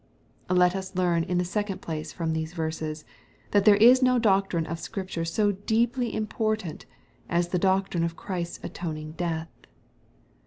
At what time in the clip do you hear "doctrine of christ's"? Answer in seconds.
7.59-8.59